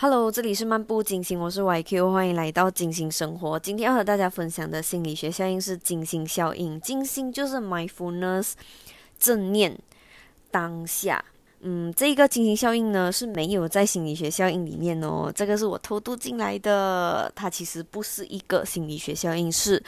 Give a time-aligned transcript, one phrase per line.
[0.00, 3.58] Hello，这里是漫步金星，我是 YQ，欢迎来到金星生活。
[3.58, 6.80] 今天要和大家分享的心理学效应是金星效应。
[6.80, 8.52] 金星就是 mindfulness，
[9.18, 9.76] 正念
[10.52, 11.24] 当下。
[11.62, 17.32] 嗯，这个金星效应呢是没有在心理学效应里面哦，这个是我偷渡进来的。
[17.34, 19.82] 它其实不是一个心理学效应，是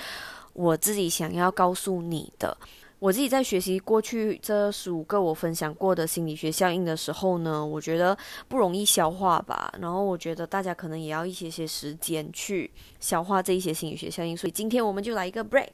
[0.55, 2.57] 我自己想要告诉你的。
[3.01, 9.73] 我自己在学习过去这十五个我分享过的心理学效应的时候呢，我觉得不容易消化吧。
[9.81, 15.69] 然后我觉得大家可能也要一些些时间去消化这一些心理学效应，所以今天我们就来一个 break。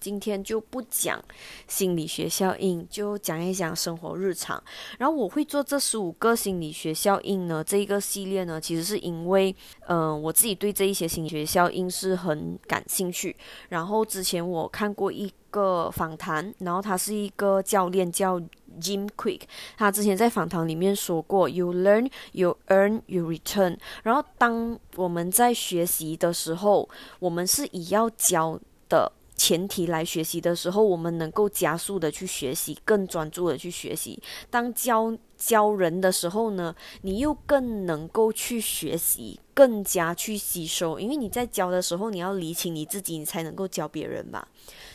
[0.00, 1.22] 今天就不讲
[1.68, 4.60] 心理学效应，就讲一讲生活日常。
[4.98, 9.54] 然后我会做这十五个心理学效应呢，这一个系列呢，其实是因为，
[9.86, 13.36] 嗯，我自己对这一些心理学效应是很感兴趣。
[13.68, 18.40] 然后之前我看过一个访谈，然后他是一个教练叫
[18.80, 19.42] Jim Quick，
[19.76, 23.76] 他之前在访谈里面说过，You learn, you earn, you return。
[24.02, 29.12] 然后当我们在学习的时候，我们是以要教的。
[29.40, 34.22] 前提来学习的时候，我们能够加速的去学习，更专注的去学习。
[34.50, 41.00] 当教教人的时候呢，你又更能够去学习，更加去吸收。
[41.00, 44.46] 因为你在教的时候，你要理清你自己，你才能够教别人吧。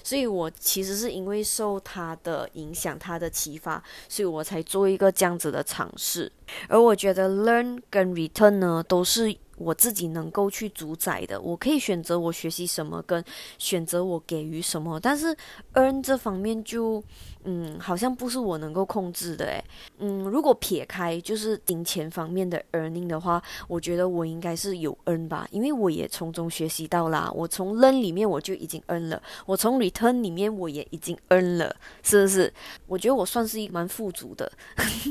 [0.04, 6.32] 所以我其实是因为受他的影响，他的启发，所以我才做一个这样子的尝试。
[6.70, 9.36] 而我觉得 learn 跟 return 呢，都是。
[9.58, 13.24] 我自己能够去主宰的，我可以选择我学习什么，跟
[13.58, 15.00] 选择我给予什么。
[15.00, 15.36] 但是
[15.74, 17.04] earn 这方面就，
[17.44, 19.64] 嗯，好像不是我能够控制的诶。
[20.00, 27.32] 嗯，如果撇开就是金钱方面的 earning 的话，我觉得我应该是有 earn 吧，因为我也从中学习到啦。
[27.34, 32.54] 我从 learn 里面我就已经 earn 了，我从 return 里面我也已经 earn 了，是不是？
[32.88, 34.52] 我觉得我算是一蛮富足的。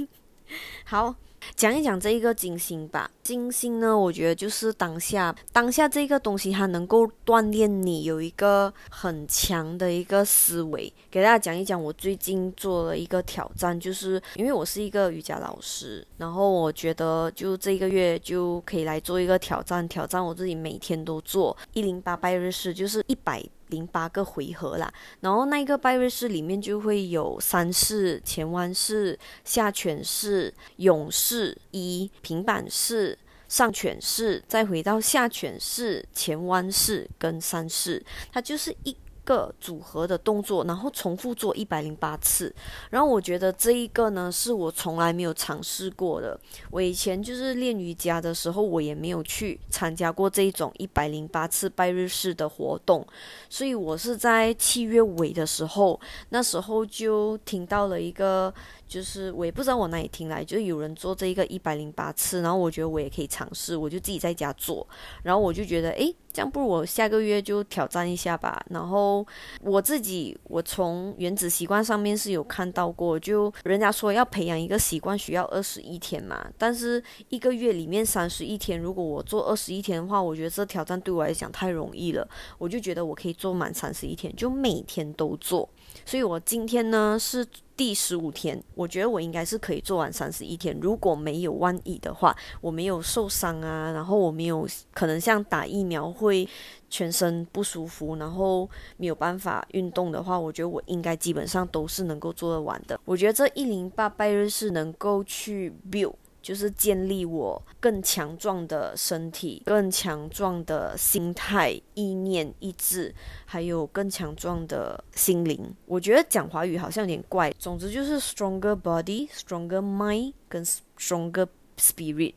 [0.85, 1.15] 好。
[1.55, 3.11] 讲一讲这一个金星吧。
[3.23, 10.93] 金星呢，我觉得就是当下，当下这个东西它能够锻炼你有一个很强的一个思维。
[11.11, 23.43] 给大家讲一讲，我最近做了一个挑战，就是因为我是一个瑜伽老师，然后我觉得就这个月就可以来做一个挑战，挑战我自己每天都做一零八拜日式，就是一百。
[23.69, 38.97] 零八个回合啦，然后那个拜瑞士里面就会有三式、前弯式、下犬式、勇士一、平板式、上犬式，再回到下犬式、前弯式跟三式，它就是一。
[39.25, 42.55] 个组合的动作，然后重复做一百零八次。
[42.91, 46.39] 然后我觉得这一个呢，是我从来没有尝试过的。
[46.71, 53.07] 我以前就是练瑜伽的时候，我也没有去参加过这一种一百零八次拜日式的活动。
[53.49, 58.53] 所以我是在七月尾的时候，那时候就听到了一个。
[58.95, 64.87] 就是我也不知道我哪里听来，就有人做这一个一百零八次，然后我觉得我也可以尝试，我就自己在家做，
[65.25, 68.65] 然后我就觉得，诶，这样不如我下个月就挑战一下吧。
[68.71, 69.27] 然后
[69.63, 82.25] 我自己，我从原子习惯上面是有看到过，就人家说要培养一个习惯需要二十一天嘛，但是一个月里面三十一天，如果我做二十一天的话，我觉得这挑战对我来讲太容易了，
[82.59, 85.69] 我就觉得我可以做满三十一天，就每天都做。
[86.07, 87.45] 所以我今天呢是
[87.77, 90.79] 第十五天，我觉得我应该是可以做完三十一天。
[90.81, 96.49] 如果没有万一的话，我没有受伤啊，然后我没有可能像打疫苗会
[96.89, 102.99] 全身不舒服，然后没有办法运动的话，我觉得我应该基本上都是能够做得完的。
[103.05, 106.15] 我觉得这一零八拜日是能够去 build。
[106.45, 113.15] 就是建立我更强壮的身体、更强壮的心态、意念、意志，
[113.47, 115.75] 还有更强壮的心灵。
[115.87, 117.51] 我觉得讲华语好像有点怪。
[117.59, 121.49] 总之就是 stronger body、stronger mind 跟 stronger
[121.79, 122.35] spirit。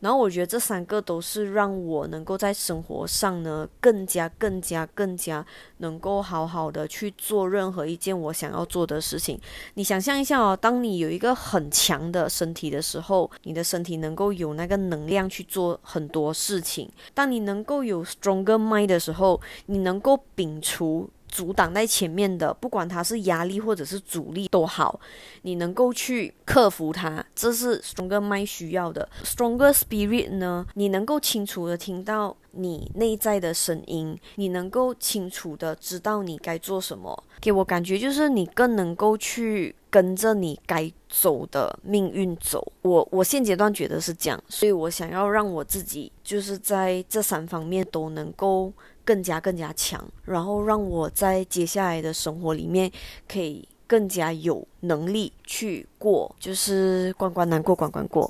[0.00, 5.44] 然后我觉得这三个都是让我能够在生活上呢，更加、更加、更加
[5.78, 9.40] 能够好好的去做任何一件我想要做的事情。
[9.72, 21.08] 你想象一下哦，当你有一个很强的身体的时候，你的身体能够有那个能量去做很多事情；当你能够有 stronger mind 的时候，你能够摒除。
[21.36, 24.98] 阻挡在前面的，不管它是压力或者是阻力都好，
[25.42, 29.06] 你能够去克服它，这是 stronger mind 需要的。
[29.22, 37.22] stronger spirit 呢，你能够清楚的听到你内在的声音，你能够清楚的知道你该做什么。
[37.38, 42.72] 给我感觉就是你更能够去跟着你该走的命运走。
[42.80, 48.72] 我我现阶段觉得是这样，所以我想要让我自己就是在这三方面都能够。
[49.06, 52.90] 更加更加强，然后让我在接下来的生活里面
[53.26, 58.28] 可以更加有能力去过，就是关关难过关关过。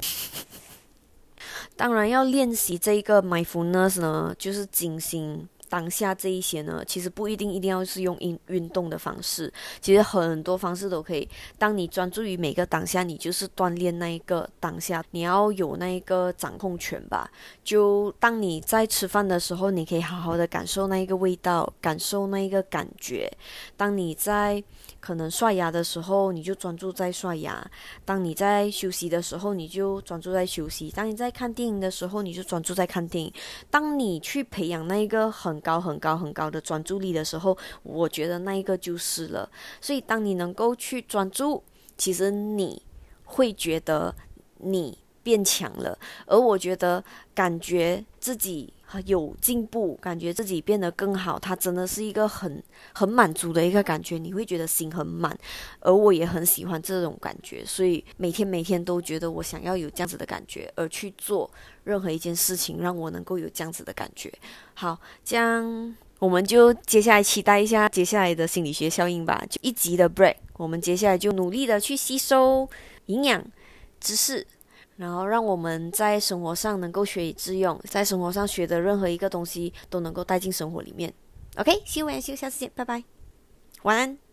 [1.76, 5.48] 当然要练习这一个 mindfulness 呢，就是精心。
[5.68, 11.28] 当下这一些呢，其实不一定一定要是用运运动的方式，其实很多方式都可以。
[11.58, 17.30] 当你专注于每个当下，你就是锻炼那一个当下，你要有那一个掌控权吧。
[17.64, 23.30] 就当你在吃饭的时候，你可以好好的感受那一个味道，感受那一个感觉。
[23.76, 24.62] 当你在
[25.00, 27.54] 可能刷牙的时候，你就专注在刷牙；
[28.04, 33.32] 当你在休息的时候，你就专注在休息；当你在看电影的时候，你就专注在看电影。
[33.70, 39.48] 当你去培养那一个很很高、很高、很高的专注力的时候，我觉得那一个就是了。
[39.80, 41.62] 所以，当你能够去专注，
[41.96, 42.82] 其实你
[43.24, 44.14] 会觉得
[44.58, 45.98] 你变强了。
[46.26, 47.02] 而我觉得，
[47.34, 48.72] 感觉自己。
[49.04, 52.62] 有进步，感觉自己变得更好，它真的是一个很
[52.94, 55.36] 很满足的一个感觉，你会觉得心很满，
[55.80, 61.50] 而我也很喜欢这种感觉，所以每天每天都觉得我想要有这样子的感觉，而去做
[61.82, 64.32] 任何一件事情，让我能够有这样子的感觉。
[64.74, 69.44] 好，这样我们就接下来期待一下接下来的心理学效应吧。
[69.50, 72.66] 就一集的 break，我们接下来就努力的去吸收
[73.06, 73.44] 营养
[74.00, 74.46] 知识。
[74.96, 81.12] 然后让我们在生活上能够学以致用，在生活上学的任何一个东西都能够带进生活里面。
[81.56, 83.04] OK，see you and see you，下次见，拜拜，
[83.82, 84.25] 晚安。